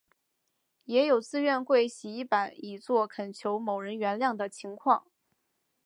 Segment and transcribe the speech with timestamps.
[0.85, 5.05] 也有自愿跪洗衣板以作恳求某人原谅的情况。